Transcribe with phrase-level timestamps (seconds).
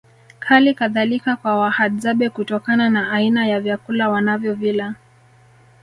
[0.39, 4.95] Hali kadhalika kwa Wahadzabe kutokana na aina ya vyakula wanavyovila